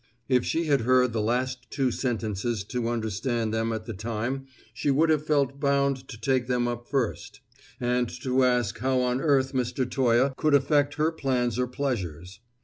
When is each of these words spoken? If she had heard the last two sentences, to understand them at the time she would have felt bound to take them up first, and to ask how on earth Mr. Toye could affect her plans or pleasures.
If 0.27 0.43
she 0.43 0.63
had 0.65 0.81
heard 0.81 1.13
the 1.13 1.21
last 1.21 1.69
two 1.69 1.91
sentences, 1.91 2.63
to 2.63 2.89
understand 2.89 3.53
them 3.53 3.71
at 3.71 3.85
the 3.85 3.93
time 3.93 4.47
she 4.73 4.89
would 4.89 5.11
have 5.11 5.23
felt 5.27 5.59
bound 5.59 6.07
to 6.07 6.19
take 6.19 6.47
them 6.47 6.67
up 6.67 6.87
first, 6.87 7.39
and 7.79 8.09
to 8.23 8.43
ask 8.43 8.79
how 8.79 9.01
on 9.01 9.21
earth 9.21 9.53
Mr. 9.53 9.87
Toye 9.87 10.31
could 10.37 10.55
affect 10.55 10.95
her 10.95 11.11
plans 11.11 11.59
or 11.59 11.67
pleasures. 11.67 12.39